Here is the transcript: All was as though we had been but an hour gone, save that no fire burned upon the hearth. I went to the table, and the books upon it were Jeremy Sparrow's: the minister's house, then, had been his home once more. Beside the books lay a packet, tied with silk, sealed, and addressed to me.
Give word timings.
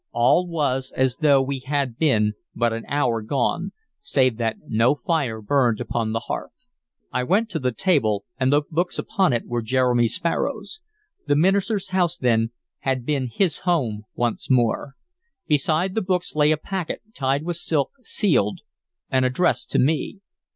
All 0.13 0.47
was 0.47 0.91
as 0.97 1.17
though 1.17 1.43
we 1.43 1.59
had 1.59 1.99
been 1.99 2.33
but 2.55 2.73
an 2.73 2.85
hour 2.87 3.21
gone, 3.21 3.71
save 3.99 4.37
that 4.37 4.55
no 4.67 4.95
fire 4.95 5.41
burned 5.43 5.79
upon 5.79 6.11
the 6.11 6.21
hearth. 6.21 6.53
I 7.13 7.21
went 7.23 7.51
to 7.51 7.59
the 7.59 7.71
table, 7.71 8.25
and 8.39 8.51
the 8.51 8.63
books 8.71 8.97
upon 8.97 9.31
it 9.31 9.45
were 9.45 9.61
Jeremy 9.61 10.07
Sparrow's: 10.07 10.79
the 11.27 11.35
minister's 11.35 11.89
house, 11.89 12.17
then, 12.17 12.49
had 12.79 13.05
been 13.05 13.27
his 13.27 13.59
home 13.59 14.05
once 14.15 14.49
more. 14.49 14.95
Beside 15.45 15.93
the 15.93 16.01
books 16.01 16.33
lay 16.33 16.49
a 16.51 16.57
packet, 16.57 17.03
tied 17.13 17.43
with 17.43 17.57
silk, 17.57 17.91
sealed, 18.03 18.61
and 19.11 19.23
addressed 19.23 19.69
to 19.69 19.77
me. 19.77 20.19